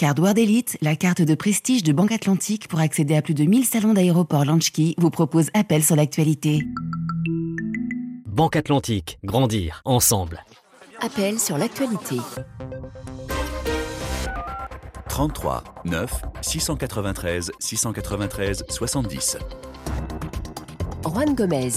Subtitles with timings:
[0.00, 3.42] Mastercard World Elite, la carte de prestige de Banque Atlantique pour accéder à plus de
[3.42, 6.62] 1000 salons d'aéroport Launchkey, vous propose Appel sur l'actualité.
[8.24, 10.44] Banque Atlantique, grandir ensemble.
[11.00, 12.16] Appel sur l'actualité.
[15.08, 19.38] 33 9 693 693 70.
[21.04, 21.72] Juan Gomez.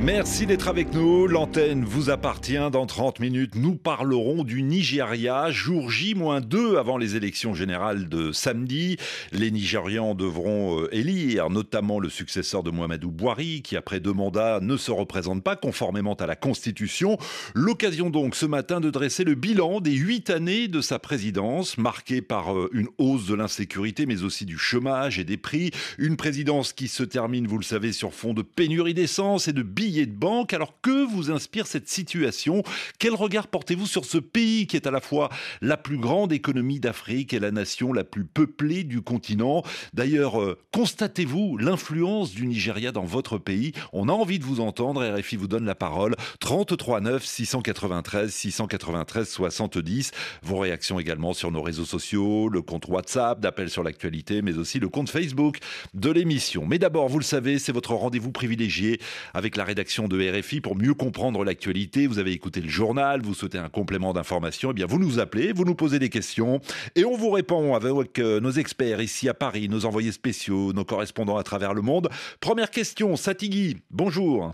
[0.00, 1.26] Merci d'être avec nous.
[1.26, 2.70] L'antenne vous appartient.
[2.70, 8.96] Dans 30 minutes, nous parlerons du Nigeria, jour J-2 avant les élections générales de samedi.
[9.32, 14.60] Les Nigérians devront euh, élire notamment le successeur de Mohamedou Bouhari, qui après deux mandats
[14.62, 17.18] ne se représente pas conformément à la Constitution.
[17.54, 22.22] L'occasion donc ce matin de dresser le bilan des huit années de sa présidence, marquée
[22.22, 25.72] par euh, une hausse de l'insécurité, mais aussi du chômage et des prix.
[25.98, 29.62] Une présidence qui se termine, vous le savez, sur fond de pénurie d'essence et de
[29.62, 30.52] billets de banque.
[30.52, 32.62] Alors que vous inspire cette situation?
[32.98, 36.80] Quel regard portez-vous sur ce pays qui est à la fois la plus grande économie
[36.80, 39.62] d'Afrique et la nation la plus peuplée du continent?
[39.94, 43.72] D'ailleurs, euh, constatez-vous l'influence du Nigeria dans votre pays?
[43.92, 45.04] On a envie de vous entendre.
[45.04, 46.14] RFI vous donne la parole.
[46.40, 50.10] 33 9 693 693 70.
[50.42, 54.78] Vos réactions également sur nos réseaux sociaux, le compte WhatsApp d'appel sur l'actualité, mais aussi
[54.78, 55.58] le compte Facebook
[55.94, 56.66] de l'émission.
[56.66, 59.00] Mais d'abord, vous le savez, c'est votre rendez-vous privilégié
[59.34, 62.08] avec la rédaction rédaction de RFI pour mieux comprendre l'actualité.
[62.08, 65.52] Vous avez écouté le journal, vous souhaitez un complément d'information, eh bien vous nous appelez,
[65.52, 66.58] vous nous posez des questions
[66.96, 70.84] et on vous répond avec euh, nos experts ici à Paris, nos envoyés spéciaux, nos
[70.84, 72.08] correspondants à travers le monde.
[72.40, 74.52] Première question, Satigui, bonjour.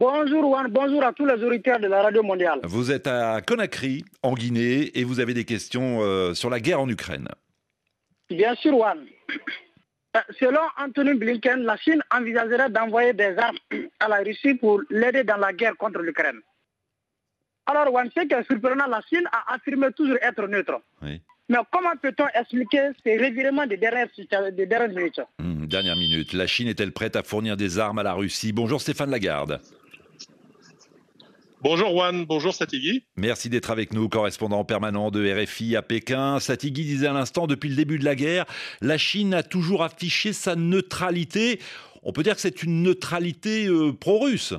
[0.00, 2.60] Bonjour Juan, bonjour à tous les auditeurs de la radio mondiale.
[2.62, 6.80] Vous êtes à Conakry, en Guinée, et vous avez des questions euh, sur la guerre
[6.80, 7.28] en Ukraine.
[8.30, 8.98] Bien sûr Juan.
[10.16, 13.58] Euh, selon Anthony Blinken, la Chine envisagerait d'envoyer des armes
[14.06, 16.40] à la Russie pour l'aider dans la guerre contre l'Ukraine.
[17.66, 20.80] Alors, on sait que surprenant, la Chine a affirmé toujours être neutre.
[21.02, 24.08] Mais comment peut-on expliquer ces revirements des dernières,
[24.88, 25.20] minutes?
[25.38, 26.32] Hmm, Dernière minute.
[26.32, 28.52] La Chine est-elle prête à fournir des armes à la Russie?
[28.52, 29.60] Bonjour Stéphane Lagarde.
[31.62, 33.04] Bonjour Juan, bonjour Satigui.
[33.16, 36.38] Merci d'être avec nous, correspondant permanent de RFI à Pékin.
[36.38, 38.44] Satigui disait à l'instant, depuis le début de la guerre,
[38.82, 41.58] la Chine a toujours affiché sa neutralité.
[42.08, 44.54] On peut dire que c'est une neutralité euh, pro-russe.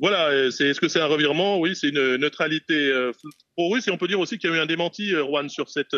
[0.00, 1.60] Voilà, euh, est-ce que c'est un revirement?
[1.60, 3.12] Oui, c'est une neutralité euh,
[3.54, 3.86] pro-russe.
[3.86, 5.94] Et on peut dire aussi qu'il y a eu un démenti, Juan, sur cette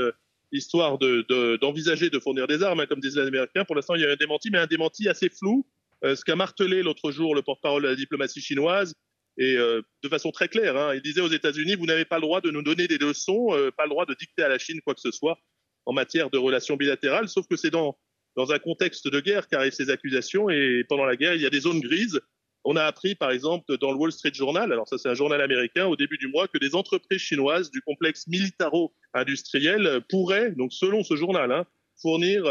[0.51, 3.65] histoire d'envisager de, fournir des armes, hein, comme disent les Américains.
[3.65, 5.65] Pour l'instant, il y a eu un démenti, mais un démenti assez flou.
[6.03, 8.95] Ce qu'a martelé l'autre jour le porte-parole de la diplomatie chinoise,
[9.39, 12.41] et de façon très claire, hein, il disait aux États-Unis, vous n'avez pas le droit
[12.41, 15.01] de nous donner des leçons, pas le droit de dicter à la Chine quoi que
[15.01, 15.39] ce soit
[15.87, 17.97] en matière de relations bilatérales, sauf que c'est dans,
[18.37, 21.51] dans un contexte de guerre qu'arrivent ces accusations, et pendant la guerre, il y a
[21.51, 22.21] des zones grises.
[22.65, 25.41] On a appris, par exemple, dans le Wall Street Journal, alors ça c'est un journal
[25.41, 31.03] américain, au début du mois, que des entreprises chinoises du complexe militaro-industriel pourraient, donc selon
[31.03, 31.65] ce journal, hein,
[32.01, 32.45] fournir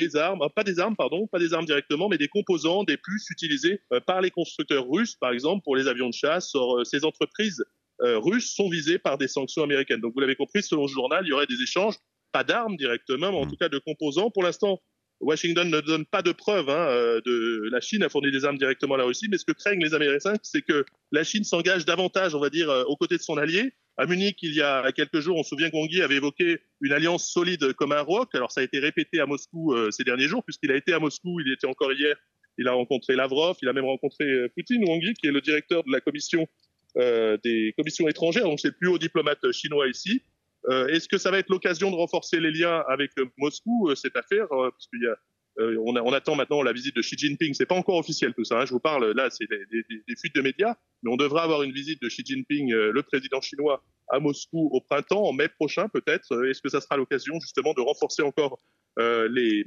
[0.00, 3.28] des armes, pas des armes, pardon, pas des armes directement, mais des composants, des puces
[3.30, 6.54] utilisés euh, par les constructeurs russes, par exemple, pour les avions de chasse.
[6.56, 7.64] Euh, ces entreprises
[8.02, 10.00] euh, russes sont visées par des sanctions américaines.
[10.00, 11.96] Donc, vous l'avez compris, selon le journal, il y aurait des échanges,
[12.32, 13.50] pas d'armes directement, mais en mm.
[13.50, 14.30] tout cas de composants.
[14.30, 14.80] Pour l'instant,
[15.20, 18.94] Washington ne donne pas de preuves hein, de la Chine a fourni des armes directement
[18.94, 22.34] à la Russie, mais ce que craignent les Américains, c'est que la Chine s'engage davantage,
[22.34, 25.36] on va dire, aux côtés de son allié, à Munich, il y a quelques jours,
[25.36, 28.34] on se souvient qu'Ongui avait évoqué une alliance solide comme un roc.
[28.34, 30.98] Alors ça a été répété à Moscou euh, ces derniers jours, puisqu'il a été à
[30.98, 32.16] Moscou, il était encore hier,
[32.56, 35.84] il a rencontré Lavrov, il a même rencontré euh, Poutine, Wangui, qui est le directeur
[35.84, 36.48] de la commission
[36.96, 40.22] euh, des commissions étrangères, donc c'est le plus haut diplomate chinois ici.
[40.68, 44.86] Est-ce que ça va être l'occasion de renforcer les liens avec Moscou, cette affaire Parce
[44.88, 45.16] qu'il y a
[45.60, 47.54] euh, on, attend maintenant la visite de Xi Jinping.
[47.54, 48.60] C'est pas encore officiel tout ça.
[48.60, 48.66] Hein.
[48.66, 52.00] Je vous parle là, c'est des, fuites de médias, mais on devrait avoir une visite
[52.00, 56.32] de Xi Jinping, euh, le président chinois, à Moscou au printemps, en mai prochain peut-être.
[56.32, 58.60] Euh, est-ce que ça sera l'occasion justement de renforcer encore
[58.98, 59.64] les,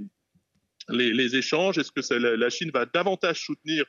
[0.90, 1.78] les, échanges?
[1.78, 3.86] Est-ce que la Chine va davantage soutenir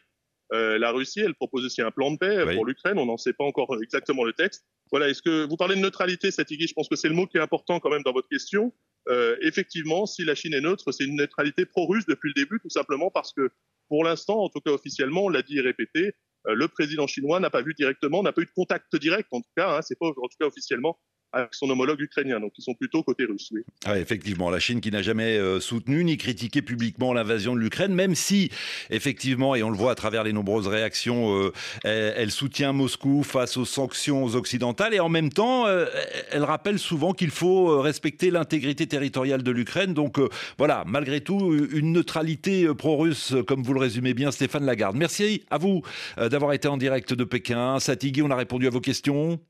[0.50, 1.20] la Russie?
[1.20, 2.98] Elle propose aussi un plan de paix pour l'Ukraine.
[2.98, 4.64] On n'en sait pas encore exactement le texte.
[4.94, 5.08] Voilà.
[5.08, 7.40] Est-ce que vous parlez de neutralité, Satigui Je pense que c'est le mot qui est
[7.40, 8.72] important quand même dans votre question.
[9.08, 12.70] Euh, effectivement, si la Chine est neutre, c'est une neutralité pro-russe depuis le début, tout
[12.70, 13.50] simplement parce que,
[13.88, 16.14] pour l'instant, en tout cas officiellement, on l'a dit et répété,
[16.46, 19.40] euh, le président chinois n'a pas vu directement, n'a pas eu de contact direct, en
[19.40, 20.96] tout cas, hein, c'est pas en tout cas officiellement
[21.34, 22.40] avec son homologue ukrainien.
[22.40, 23.52] Donc ils sont plutôt côté russe.
[23.84, 27.94] Ah, effectivement, la Chine qui n'a jamais euh, soutenu ni critiqué publiquement l'invasion de l'Ukraine,
[27.94, 28.50] même si,
[28.90, 31.52] effectivement, et on le voit à travers les nombreuses réactions, euh,
[31.84, 35.86] elle, soutient Moscou face aux sanctions occidentales et en même temps, euh,
[36.30, 39.94] elle rappelle souvent qu'il faut respecter l'intégrité territoriale de l'Ukraine.
[39.94, 40.18] Donc
[40.58, 44.96] voilà, malgré tout, une neutralité pro-russe, comme vous le résumez bien, Stéphane Lagarde.
[44.96, 45.82] Merci à vous
[46.16, 47.78] d'avoir été en direct de Pékin.
[47.80, 49.40] Satigui, on a répondu à vos questions.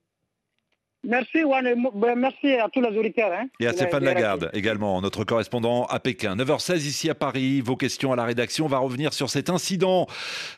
[1.04, 3.32] Merci, ben, merci à tous les auditeurs.
[3.32, 6.36] Hein, et à Stéphane Lagarde également, notre correspondant à Pékin.
[6.36, 7.60] 9h16 ici à Paris.
[7.60, 8.64] Vos questions à la rédaction.
[8.64, 10.06] On va revenir sur cet incident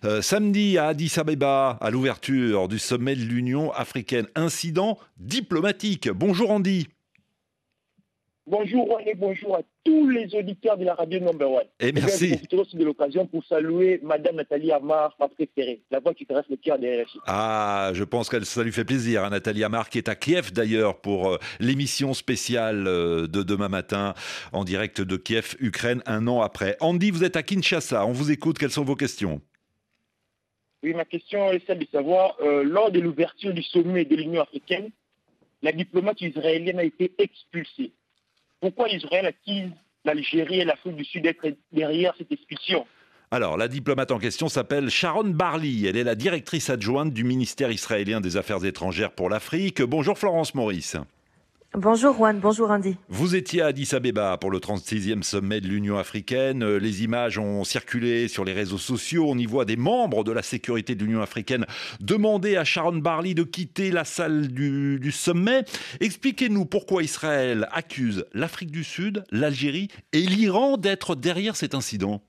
[0.05, 4.27] euh, samedi à Addis Abeba, à l'ouverture du sommet de l'Union africaine.
[4.35, 6.09] Incident diplomatique.
[6.09, 6.89] Bonjour Andy.
[8.49, 11.67] Bonjour et bonjour à tous les auditeurs de la radio Number One.
[11.81, 12.29] Et merci.
[12.29, 16.27] Je profiter aussi de l'occasion pour saluer Madame Nathalie Amar, ma préférée, la voix qui
[16.27, 17.19] caresse le cœur des RFI.
[17.27, 20.53] Ah, je pense que ça lui fait plaisir, hein, Nathalie Amar, qui est à Kiev
[20.53, 24.15] d'ailleurs pour euh, l'émission spéciale euh, de demain matin
[24.53, 26.77] en direct de Kiev, Ukraine, un an après.
[26.79, 29.41] Andy, vous êtes à Kinshasa, on vous écoute, quelles sont vos questions?
[30.85, 34.43] Oui, ma question est celle de savoir, euh, lors de l'ouverture du sommet de l'Union
[34.43, 34.91] africaine,
[35.63, 37.91] la diplomate israélienne a été expulsée.
[38.61, 39.71] Pourquoi Israël accuse
[40.05, 42.87] l'Algérie et l'Afrique du Sud d'être derrière cette expulsion?
[43.31, 45.89] Alors, la diplomate en question s'appelle Sharon Barley.
[45.89, 49.83] Elle est la directrice adjointe du ministère israélien des Affaires étrangères pour l'Afrique.
[49.83, 50.97] Bonjour Florence Maurice.
[51.79, 52.97] Bonjour Juan, bonjour Andy.
[53.11, 56.63] Vous étiez à Addis Abeba pour le 36e sommet de l'Union africaine.
[56.63, 59.27] Euh, les images ont circulé sur les réseaux sociaux.
[59.29, 61.67] On y voit des membres de la sécurité de l'Union africaine
[62.01, 65.65] demander à Sharon Barley de quitter la salle du, du sommet.
[66.01, 72.23] Expliquez-nous pourquoi Israël accuse l'Afrique du Sud, l'Algérie et l'Iran d'être derrière cet incident.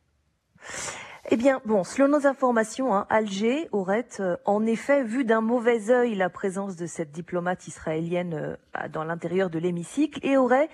[1.29, 5.89] Eh bien, bon, selon nos informations, hein, Alger aurait euh, en effet vu d'un mauvais
[5.89, 10.69] œil la présence de cette diplomate israélienne euh, dans l'intérieur de l'hémicycle et aurait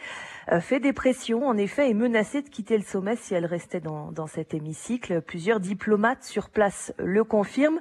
[0.59, 4.11] fait des pressions, en effet, et menacé de quitter le sommet si elle restait dans,
[4.11, 5.21] dans cet hémicycle.
[5.21, 7.79] Plusieurs diplomates sur place le confirment,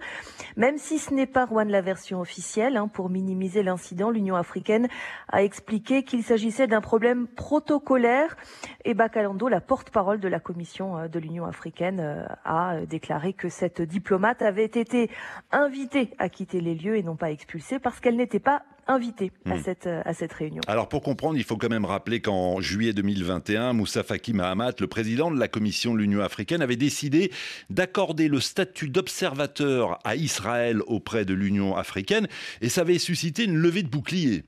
[0.57, 2.77] même si ce n'est pas Rouen la version officielle.
[2.77, 4.89] Hein, pour minimiser l'incident, l'Union africaine
[5.29, 8.37] a expliqué qu'il s'agissait d'un problème protocolaire.
[8.85, 14.43] Et la porte-parole de la Commission de l'Union africaine, a euh, déclaré que cette diplomate
[14.43, 15.11] avait été
[15.51, 19.57] invitée à quitter les lieux et non pas expulsée parce qu'elle n'était pas invitée à,
[19.57, 19.63] hmm.
[19.63, 20.61] cette, euh, à cette réunion.
[20.67, 24.87] Alors pour comprendre, il faut quand même rappeler qu'en juillet 2021, Moussa Faki Mahamat, le
[24.87, 27.31] président de la Commission de l'Union africaine, avait décidé
[27.71, 32.27] d'accorder le statut d'observateur à Israël auprès de l'Union africaine
[32.61, 34.45] et ça avait suscité une levée de boucliers.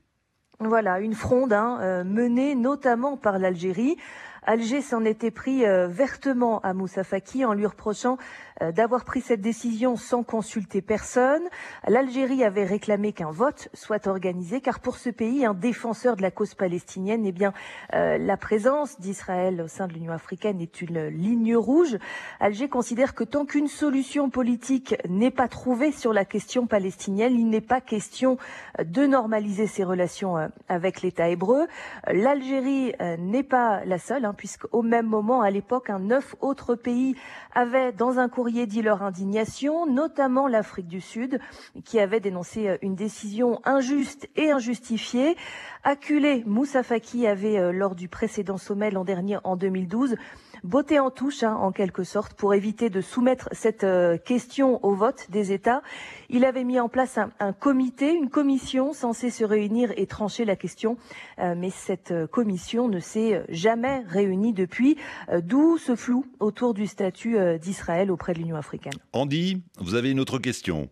[0.59, 3.97] Voilà, une fronde hein, euh, menée notamment par l'Algérie
[4.45, 8.19] Alger s'en était pris euh, vertement à Moussa Faki en lui reprochant
[8.61, 11.41] euh, d'avoir pris cette décision sans consulter personne.
[11.87, 16.29] L'Algérie avait réclamé qu'un vote soit organisé car pour ce pays, un défenseur de la
[16.29, 17.53] cause palestinienne, eh bien,
[17.95, 21.97] euh, la présence d'Israël au sein de l'Union africaine est une ligne rouge.
[22.39, 27.49] Alger considère que tant qu'une solution politique n'est pas trouvée sur la question palestinienne, il
[27.49, 28.37] n'est pas question
[28.79, 31.65] de normaliser ses relations avec l'État hébreu.
[32.07, 34.25] L'Algérie n'est pas la seule.
[34.25, 37.15] Hein, puisqu'au même moment, à l'époque, neuf autres pays
[37.53, 41.39] avaient dans un courrier dit leur indignation, notamment l'Afrique du Sud,
[41.83, 45.35] qui avait dénoncé euh, une décision injuste et injustifiée.
[45.83, 50.15] Acculé, Moussa Faki avait, euh, lors du précédent sommet l'an dernier, en 2012,
[50.63, 54.93] beauté en touche, hein, en quelque sorte, pour éviter de soumettre cette euh, question au
[54.93, 55.81] vote des États.
[56.29, 60.55] Il avait mis en place un, comité, une commission censée se réunir et trancher la
[60.55, 60.97] question,
[61.37, 64.97] mais cette commission ne s'est jamais réunie depuis,
[65.41, 68.93] d'où ce flou autour du statut d'Israël auprès de l'Union africaine.
[69.13, 70.89] Andy, vous avez une autre question?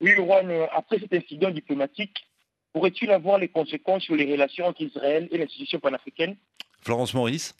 [0.00, 2.26] Oui, Juan, après cet incident diplomatique,
[2.72, 6.36] pourrait-il avoir les conséquences sur les relations entre Israël et l'institution panafricaine?
[6.80, 7.54] Florence Maurice?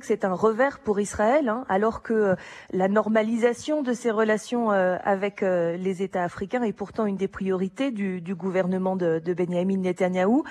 [0.00, 2.34] C'est un revers pour Israël, hein, alors que euh,
[2.72, 7.28] la normalisation de ses relations euh, avec euh, les États africains est pourtant une des
[7.28, 10.44] priorités du, gouvernement de, de Benjamin Netanyahou.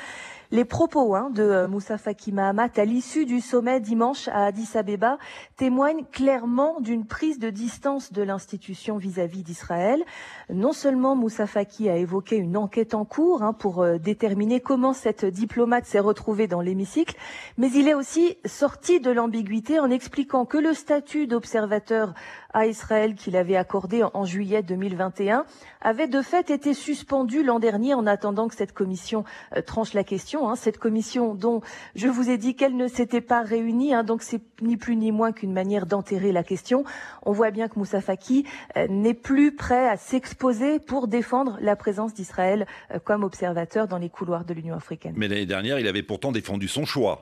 [0.53, 4.72] Les propos hein, de euh, Moussa Faki Mahamat à l'issue du sommet dimanche à Addis
[4.75, 5.17] Abeba
[5.55, 10.03] témoignent clairement d'une prise de distance de l'institution vis-à-vis d'Israël.
[10.50, 14.91] Non seulement Moussa Faki a évoqué une enquête en cours hein, pour euh, déterminer comment
[14.91, 17.15] cette diplomate s'est retrouvée dans l'hémicycle,
[17.58, 22.13] mais il est aussi sorti de l'ambiguïté en expliquant que le statut d'observateur
[22.53, 25.46] à Israël qu'il avait accordé en juillet 2021
[25.79, 29.24] avait de fait été suspendu l'an dernier en attendant que cette commission
[29.55, 30.41] euh, tranche la question.
[30.50, 30.56] Hein.
[30.56, 31.62] cette commission dont
[31.96, 35.12] je vous ai dit qu'elle ne s'était pas réunie, hein, donc c'est ni plus ni
[35.12, 36.84] moins qu'une manière d'enterrer la question.
[37.24, 38.46] On voit bien que Moussa Faki
[38.78, 43.98] euh, n'est plus prêt à s'exposer pour défendre la présence d'Israël euh, comme observateur dans
[43.98, 45.14] les couloirs de l'Union africaine.
[45.18, 47.20] Mais l'année dernière, il avait pourtant défendu son choix.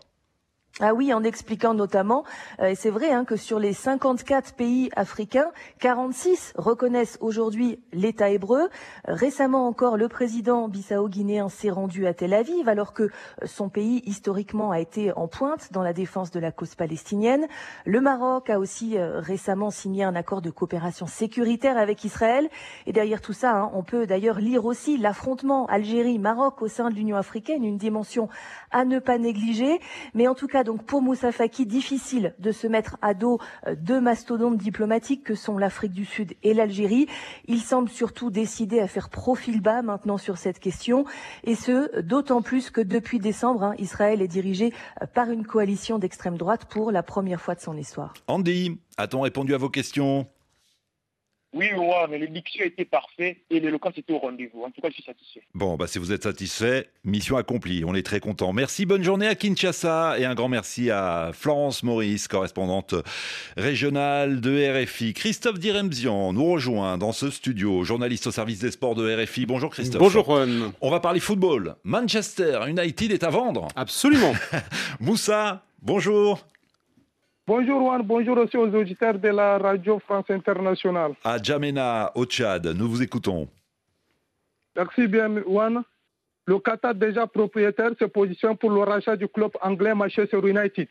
[0.81, 2.23] Ah oui, en expliquant notamment,
[2.61, 8.29] euh, et c'est vrai hein, que sur les 54 pays africains, 46 reconnaissent aujourd'hui l'État
[8.29, 8.61] hébreu.
[8.61, 8.67] Euh,
[9.07, 13.09] récemment encore, le président bissau-guinéen s'est rendu à Tel Aviv, alors que euh,
[13.43, 17.47] son pays historiquement a été en pointe dans la défense de la cause palestinienne.
[17.85, 22.47] Le Maroc a aussi récemment signé un accord de coopération sécuritaire avec Israël.
[22.85, 26.95] Et derrière tout ça, hein, on peut d'ailleurs lire aussi l'affrontement Algérie-Maroc au sein de
[26.95, 28.29] l'Union africaine, une dimension
[28.71, 29.81] à ne pas négliger.
[30.13, 33.73] Mais en tout cas, donc pour Moussa Faki, difficile de se mettre à dos euh,
[33.75, 37.07] deux mastodontes diplomatiques que sont l'Afrique du Sud et l'Algérie.
[37.47, 41.05] Il semble surtout décidé à faire profil bas maintenant sur cette question,
[41.43, 44.71] et ce d'autant plus que depuis décembre, hein, Israël est dirigé
[45.01, 48.13] euh, par une coalition d'extrême droite pour la première fois de son histoire.
[48.27, 50.27] Andy, a-t-on répondu à vos questions?
[51.51, 51.67] Oui,
[52.09, 54.63] mais l'édiction était parfaite et l'éloquence était au rendez-vous.
[54.63, 55.41] En tout cas, je suis satisfait.
[55.55, 57.83] Bon, bah, si vous êtes satisfait, mission accomplie.
[57.85, 58.53] On est très content.
[58.53, 62.93] Merci, bonne journée à Kinshasa et un grand merci à Florence Maurice, correspondante
[63.57, 65.13] régionale de RFI.
[65.13, 69.47] Christophe Diremzian nous rejoint dans ce studio, journaliste au service des sports de RFI.
[69.47, 70.01] Bonjour Christophe.
[70.01, 70.71] Bonjour Juan.
[70.81, 71.75] On va parler football.
[71.83, 73.69] Manchester United est à vendre.
[73.75, 74.33] Absolument.
[74.99, 76.45] Moussa, bonjour.
[77.49, 81.13] Bonjour Juan, bonjour aussi aux auditeurs de la radio France Internationale.
[81.23, 83.47] À Djamena, au Tchad, nous vous écoutons.
[84.75, 85.81] Merci bien Juan.
[86.45, 90.87] Le Qatar déjà propriétaire se positionne pour le rachat du club anglais Manchester United.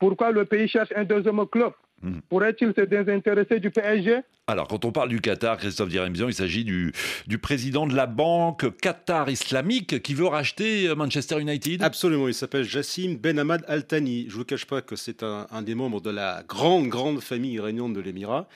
[0.00, 1.72] Pourquoi le pays cherche un deuxième club?
[2.04, 2.20] Hmm.
[2.28, 6.62] Pourrait-il se désintéresser du PSG Alors, quand on parle du Qatar, Christophe Diremzian, il s'agit
[6.62, 6.92] du,
[7.26, 12.34] du président de la banque Qatar islamique qui veut racheter euh, Manchester United Absolument, il
[12.34, 14.26] s'appelle Jassim Ben Ahmad Al Thani.
[14.28, 17.54] Je ne vous cache pas que c'est un, des membres de la grande, grande famille
[17.54, 18.48] iranienne de l'Émirat.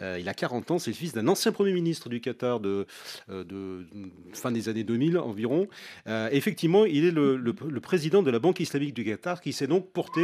[0.00, 2.86] Euh, il a 40 ans, c'est le fils d'un ancien Premier ministre du Qatar de,
[3.28, 3.86] euh, de
[4.32, 5.68] fin des années 2000 environ.
[6.06, 9.92] effectivement, il est le, le, président de la Banque islamique du Qatar qui s'est donc
[9.92, 10.22] porté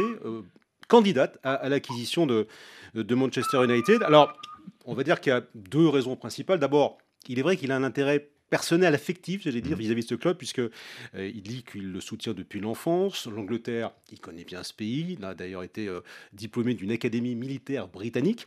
[0.91, 2.47] candidate à, l'acquisition de,
[2.95, 4.03] de Manchester United.
[4.03, 4.33] Alors,
[4.83, 6.59] on va dire qu'il y a deux raisons principales.
[6.59, 6.97] D'abord,
[7.29, 9.83] il est vrai qu'il a un intérêt personnel, affectif, j'allais dire, mhm.
[9.83, 10.69] vis-à-vis de ce club, puisque euh,
[11.15, 13.25] il dit qu'il le soutient depuis l'enfance.
[13.25, 15.15] L'Angleterre, il connaît bien ce pays.
[15.17, 16.01] Il a d'ailleurs été euh,
[16.33, 18.45] diplômé d'une académie militaire britannique.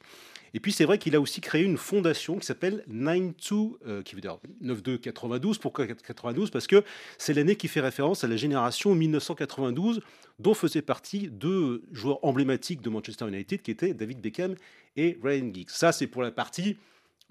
[0.53, 4.15] Et puis c'est vrai qu'il a aussi créé une fondation qui s'appelle 92, euh, qui
[4.15, 5.59] veut dire 9292.
[5.59, 6.85] Pourquoi 92 Parce que
[7.19, 10.01] c'est l'année qui fait référence à la génération 1992
[10.39, 14.55] dont faisaient partie deux joueurs emblématiques de Manchester United qui étaient David Beckham
[14.97, 15.71] et Ryan Giggs.
[15.71, 16.77] Ça c'est pour la partie.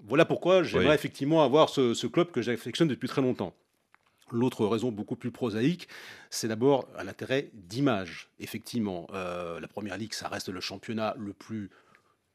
[0.00, 3.54] Voilà pourquoi j'aimerais effectivement avoir ce, club que j'affectionne depuis très longtemps.
[4.30, 5.86] L'autre raison beaucoup plus prosaïque,
[6.30, 8.30] c'est d'abord un intérêt d'image.
[8.40, 11.70] Effectivement, euh, la Première Ligue, ça reste le championnat le plus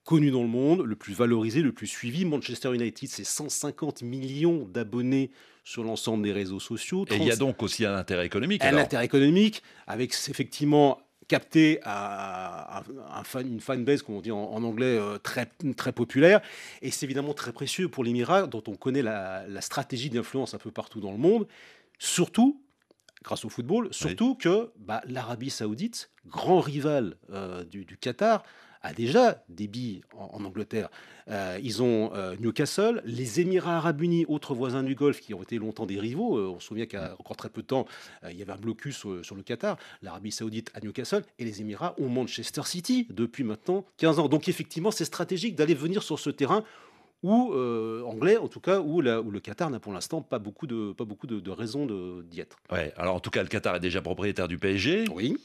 [0.05, 2.25] connu dans le monde, le plus valorisé, le plus suivi.
[2.25, 5.31] Manchester United, c'est 150 millions d'abonnés
[5.63, 7.05] sur l'ensemble des réseaux sociaux.
[7.11, 8.63] Et il y a donc aussi un intérêt économique.
[8.63, 10.99] Un intérêt économique, avec effectivement
[11.29, 12.83] capté à,
[13.13, 15.45] un fan, une fanbase, comme on dit en, anglais, euh, très,
[15.77, 16.41] très populaire.
[16.81, 20.71] Et c'est évidemment très précieux pour l'Émirat, dont on connaît la, stratégie d'influence un peu
[20.71, 21.47] partout dans le monde.
[21.99, 22.61] Surtout,
[23.23, 28.43] grâce au football, surtout que bah, l'Arabie saoudite, grand rival euh, du, du Qatar,
[28.81, 30.89] a déjà des billes en, Angleterre.
[31.29, 35.43] Euh, ils ont euh, Newcastle, les Émirats arabes unis, autres voisins du Golfe qui ont
[35.43, 36.37] été longtemps des rivaux.
[36.37, 37.85] Euh, on se souvient qu'il y a encore très peu de temps,
[38.29, 41.95] il y avait un blocus sur le Qatar, l'Arabie saoudite à Newcastle, et les Émirats
[41.99, 44.27] ont Manchester City depuis maintenant 15 ans.
[44.27, 46.63] Donc effectivement, c'est stratégique d'aller venir sur ce terrain
[47.23, 50.67] ou euh, anglais, en tout cas, où, où le Qatar n'a pour l'instant pas beaucoup
[50.67, 51.85] de, pas beaucoup de, raisons
[52.23, 52.57] d'y être.
[52.71, 55.05] Ouais, alors en tout cas, le Qatar est déjà propriétaire du PSG.
[55.13, 55.37] Oui.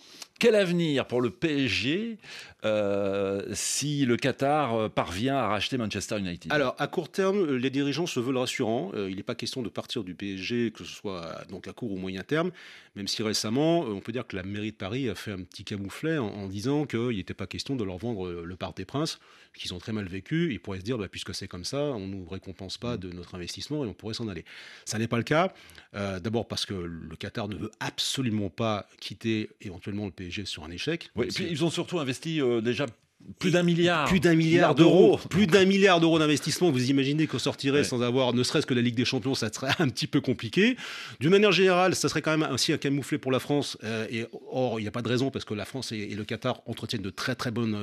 [0.45, 2.19] Quel avenir pour le PSG
[2.67, 6.53] euh, si le Qatar euh, parvient à racheter Manchester United?
[6.53, 8.93] Alors, à court terme, les dirigeants se veulent rassurants.
[8.95, 11.97] il n'est pas question de partir du PSG, que ce soit donc à court ou
[11.97, 12.51] moyen terme,
[12.95, 15.65] même si récemment, on peut dire que la mairie de Paris a fait un petit
[15.65, 19.21] camouflet en, disant qu'il n'était pas question de leur vendre le Parc des Princes,
[19.55, 20.53] qu'ils ont très mal vécu.
[20.53, 23.11] Ils pourraient se dire, bah, puisque c'est comme ça, on ne nous récompense pas de
[23.11, 24.45] notre investissement et on pourrait s'en aller.
[24.85, 25.53] Ça n'est pas le cas.
[25.95, 30.65] Euh, d'abord parce que le Qatar ne veut absolument pas quitter éventuellement le PSG sur
[30.65, 31.11] un échec.
[31.17, 32.87] Oui, et puis ils ont surtout investi euh, déjà
[33.39, 34.07] plus d'un milliard.
[34.07, 35.19] Plus d'un milliard d'euros.
[35.31, 36.71] Plus d'un milliard d'euros d'investissement.
[36.71, 39.73] Vous imaginez qu'on sortirait sans avoir ne serait-ce que la Ligue des Champions, ça serait
[39.79, 40.77] un petit peu compliqué.
[41.21, 43.79] D'une manière générale, ça serait quand même aussi un camouflet pour la France.
[43.85, 46.25] Euh, et or, il n'y a pas de raison parce que la France et, le
[46.25, 47.79] Qatar entretiennent de très très bonnes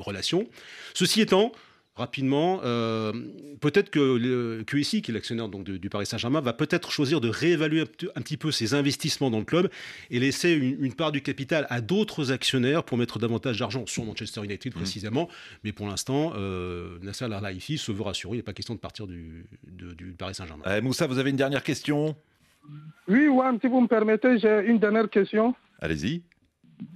[0.00, 0.48] relations.
[0.94, 1.52] Ceci étant,
[1.94, 2.60] rapidement.
[2.64, 3.12] Euh,
[3.60, 7.28] peut-être que le QSI, qui est l'actionnaire donc du Paris Saint-Germain, va peut-être choisir de
[7.28, 7.82] réévaluer
[8.14, 9.68] un, petit peu ses investissements dans le club
[10.10, 14.42] et laisser une, part du capital à d'autres actionnaires pour mettre davantage d'argent sur Manchester
[14.44, 14.76] United mmh.
[14.76, 15.28] précisément.
[15.64, 18.34] Mais pour l'instant, euh, Nasser Al-Khelaifi se veut rassurer.
[18.34, 20.64] Il n'est pas question de partir du, du Paris Saint-Germain.
[20.66, 22.16] Euh, Moussa, vous avez une dernière question?
[23.08, 25.54] Oui, Juan, si vous me permettez, j'ai une dernière question.
[25.80, 26.22] Allez-y.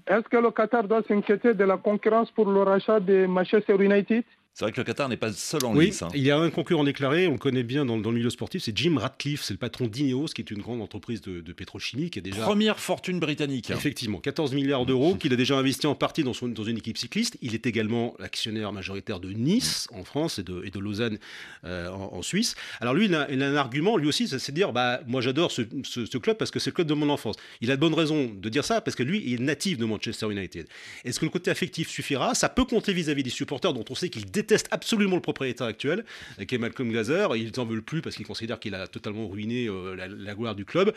[0.07, 4.25] Est-ce que le Qatar doit s'inquiéter de la concurrence pour le rachat de Manchester United?
[4.57, 6.01] C'est vrai que le Qatar n'est pas seul en oui, lice.
[6.01, 6.09] Hein.
[6.15, 8.75] Il y a un concurrent déclaré, on le connaît bien dans, le milieu sportif, c'est
[8.75, 12.09] Jim Ratcliffe, c'est le patron d'Ineos, qui est une grande entreprise de, pétrochimie.
[12.09, 12.41] Qui est déjà...
[12.41, 13.71] Première fortune britannique.
[13.71, 16.97] Effectivement, 14 milliards d'euros, qu'il a déjà investi en partie dans, son, dans, une équipe
[16.97, 17.37] cycliste.
[17.43, 21.19] Il est également l'actionnaire majoritaire de Nice en France et de, et de Lausanne
[21.67, 22.55] euh, en, Suisse.
[22.81, 25.21] Alors lui, il a, il a, un argument, lui aussi, c'est de dire, bah, moi
[25.21, 27.37] j'adore ce, ce, club parce que c'est le club de mon enfance.
[27.61, 29.85] Il a de bonnes raisons de dire ça parce que lui, il est natif de
[29.85, 30.67] Manchester United.
[31.05, 32.35] Est-ce que le côté affectif suffira?
[32.35, 36.05] Ça peut compter vis-à-vis des supporters dont on sait qu'ils détestent absolument le propriétaire actuel,
[36.47, 37.37] qui est Malcolm Glazer.
[37.37, 40.65] Ils n'en veulent plus parce qu'ils considèrent qu'il a totalement ruiné euh, la, gloire du
[40.65, 40.93] club.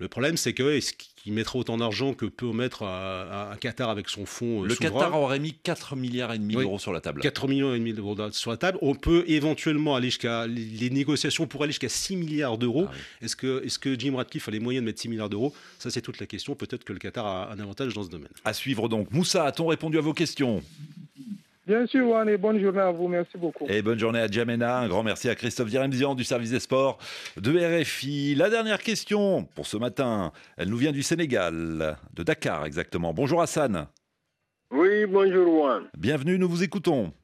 [0.00, 4.08] Le problème, c'est que est-ce qu'il mettra autant d'argent que peut mettre un Qatar avec
[4.08, 7.20] son fonds euh, Le Qatar aurait mis 4 milliards et demi d'euros sur la table.
[7.20, 8.76] 4 millions et demi d'euros sur la table.
[8.82, 12.86] On peut éventuellement aller jusqu'à les négociations pourraient aller jusqu'à 6 milliards d'euros.
[12.88, 15.54] Ah est-ce que est-ce que Jim Ratcliffe a les moyens de mettre 6 milliards d'euros?
[15.78, 16.56] Ça, c'est toute la question.
[16.56, 18.32] Peut-être que le Qatar a un avantage dans ce domaine.
[18.44, 19.12] À suivre donc.
[19.12, 20.60] Moussa, a-t-on répondu à vos questions?
[21.66, 23.08] Bien sûr, Juan, et bonne journée à vous.
[23.08, 23.64] Merci beaucoup.
[23.70, 24.80] Et bonne journée à Djamena.
[24.80, 26.98] Un grand merci à Christophe Diremzian du service des sports
[27.38, 28.34] de RFI.
[28.34, 33.14] La dernière question pour ce matin, elle nous vient du Sénégal, de Dakar exactement.
[33.14, 33.86] Bonjour Hassan.
[34.70, 35.84] Oui, bonjour Juan.
[35.96, 37.14] Bienvenue, nous vous écoutons.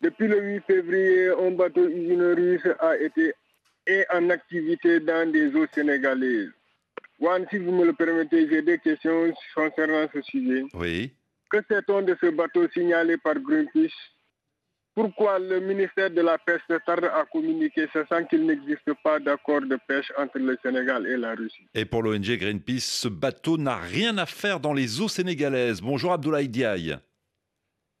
[0.00, 3.34] Depuis le 8 février, un bateau usine russe a été
[3.86, 6.50] et en activité dans des eaux sénégalaises.
[7.20, 10.64] Juan, si vous me le permettez, j'ai des questions concernant ce sujet.
[10.72, 11.12] Oui.
[11.50, 13.94] Que sait-on de ce bateau signalé par Greenpeace?
[14.94, 19.78] Pourquoi le ministère de la Pêche tarde à communiquer, sachant qu'il n'existe pas d'accord de
[19.86, 21.68] pêche entre le Sénégal et la Russie?
[21.74, 25.82] Et pour l'ONG Greenpeace, ce bateau n'a rien à faire dans les eaux sénégalaises.
[25.82, 26.96] Bonjour Abdoulaye Diaye.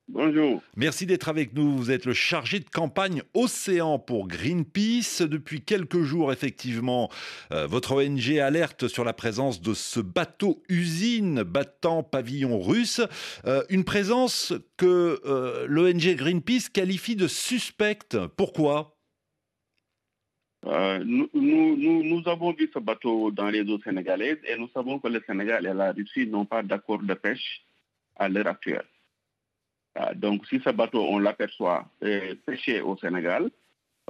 [0.08, 0.62] Bonjour.
[0.76, 1.76] Merci d'être avec nous.
[1.76, 5.22] Vous êtes le chargé de campagne Océan pour Greenpeace.
[5.22, 7.10] Depuis quelques jours, effectivement,
[7.50, 13.00] euh, votre ONG alerte sur la présence de ce bateau usine battant pavillon russe.
[13.46, 18.16] Euh, une présence que euh, l'ONG Greenpeace qualifie de suspecte.
[18.36, 18.92] Pourquoi?
[20.64, 25.06] Nous, nous, nous, avons vu ce bateau dans les eaux sénégalaises et nous savons que
[25.06, 27.62] le Sénégal et la Russie n'ont pas d'accord de pêche
[28.16, 28.84] à l'heure actuelle.
[29.98, 31.86] Ah, donc, si ce bateau, on l'aperçoit
[32.44, 33.50] pêcher au Sénégal,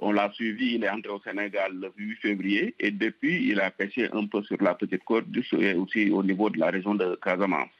[0.02, 3.70] on l'a suivi, il est entré au Sénégal le 8 février et depuis, il a
[3.70, 5.26] pêché un peu sur la petite côte
[5.58, 7.70] et aussi au niveau de la région de Casamance.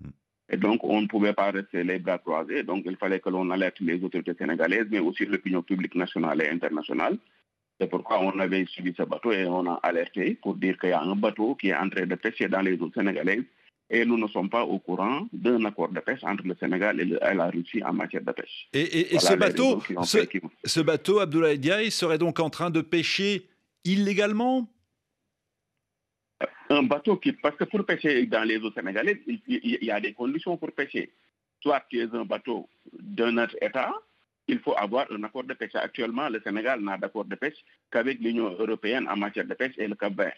[0.00, 0.10] Hmm.
[0.50, 2.62] Et donc, on ne pouvait pas rester les bras croisés.
[2.62, 6.50] Donc, il fallait que l'on alerte les autorités sénégalaises, mais aussi l'opinion publique nationale et
[6.50, 7.16] internationale.
[7.80, 10.92] C'est pourquoi on avait suivi ce bateau et on a alerté pour dire qu'il y
[10.92, 13.44] a un bateau qui est en train de pêcher dans les eaux sénégalaises
[13.88, 17.04] et nous ne sommes pas au courant d'un accord de pêche entre le Sénégal et,
[17.34, 18.68] la Russie en matière de pêche.
[18.72, 19.80] Et, ce bateau,
[20.64, 23.46] ce, bateau, Abdoulaye Diaye, serait donc en train de pêcher
[23.84, 24.68] illégalement?
[26.68, 30.12] Un bateau qui, parce que pour pêcher dans les eaux sénégalaises, il, y a des
[30.12, 31.12] conditions pour pêcher.
[31.62, 33.92] Soit tu es un bateau d'un autre État,
[34.48, 35.74] il faut avoir un accord de pêche.
[35.74, 37.56] Actuellement, le Sénégal n'a d'accord de pêche
[37.90, 40.34] qu'avec l'Union européenne en matière de pêche et le Cap Vert.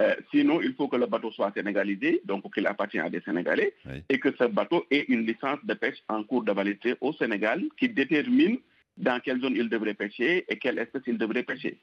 [0.00, 3.74] Euh, sinon, il faut que le bateau soit sénégalisé, donc qu'il appartient à des Sénégalais,
[4.08, 7.62] et que ce bateau ait une licence de pêche en cours de validité au Sénégal
[7.78, 8.58] qui détermine
[8.96, 11.78] dans quelle zone il devrait pêcher et quelle espèce il devrait pêcher.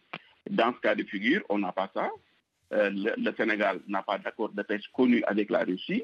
[0.50, 2.10] Dans ce cas de figure, on n'a pas ça.
[2.74, 6.04] Euh, le, Sénégal n'a pas d'accord de pêche connu avec la Russie.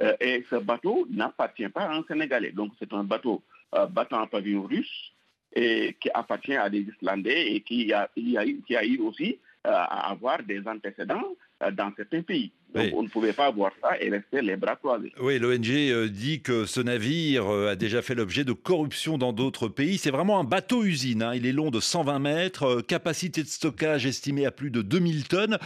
[0.00, 2.52] Euh, et ce bateau n'appartient pas à un Sénégalais.
[2.52, 3.42] Donc c'est un bateau
[3.90, 5.12] battant en pavillon russe
[5.52, 10.42] et qui appartient à des Islandais et qui a, qui a eu aussi à avoir
[10.42, 12.52] des antécédents euh, dans certains pays.
[12.74, 15.12] Donc on ne pouvait pas avoir ça et rester les bras croisés.
[15.20, 19.32] Oui, l'ONG euh, dit que ce navire euh, a déjà fait l'objet de corruption dans
[19.32, 19.96] d'autres pays.
[19.96, 21.22] C'est vraiment un bateau-usine.
[21.22, 21.34] Hein.
[21.36, 25.58] Il est long de 120 mètres, capacité de stockage estimée à plus de 2000 tonnes.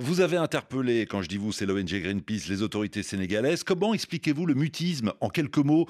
[0.00, 3.62] vous avez interpellé, quand je dis vous, c'est l'ONG Greenpeace, les autorités sénégalaises.
[3.62, 5.86] Comment expliquez-vous le mutisme, en quelques mots,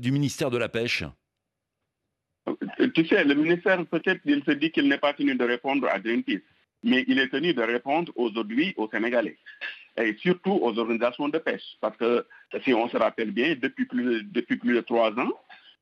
[0.00, 1.04] du ministère de la Pêche?
[2.94, 5.98] Tu sais, le ministère, peut-être, il se dit qu'il n'est pas tenu de répondre à
[5.98, 6.42] Greenpeace
[6.84, 9.36] mais il est tenu de répondre aujourd'hui aux Sénégalais
[9.96, 11.76] et surtout aux organisations de pêche.
[11.80, 12.26] Parce que
[12.62, 15.32] si on se rappelle bien, depuis plus, depuis plus de trois ans,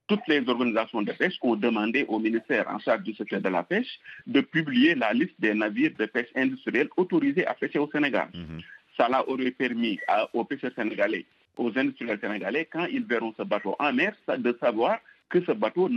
[0.06, 3.62] toutes les organisations de pêche ont demandé au ministère en charge du secteur de la
[3.62, 8.28] pêche de publier la liste des navires de pêche industriels autorisés à pêcher au Sénégal.
[8.34, 8.60] Mhm.
[8.96, 9.98] Cela aurait permis
[10.34, 11.24] aux pêcheurs sénégalais,
[11.56, 14.98] aux industriels sénégalais, quand ils verront ce bateau en mer, de savoir
[15.30, 15.88] que ce bateau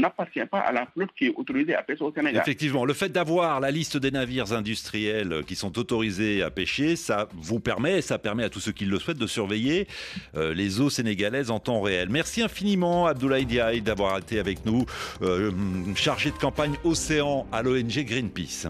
[0.00, 2.42] n'appartient pas à la flotte qui est autorisée à pêcher au Sénégal.
[2.42, 7.28] Effectivement, le fait d'avoir la liste des navires industriels qui sont autorisés à pêcher, ça
[7.34, 9.86] vous permet, ça permet à tous ceux qui le souhaitent de surveiller
[10.36, 12.08] euh, les eaux sénégalaises en temps réel.
[12.10, 14.86] Merci infiniment Abdoulaye Diaye d'avoir été avec nous,
[15.22, 15.50] euh,
[15.94, 18.68] chargé de campagne Océan à l'ONG Greenpeace.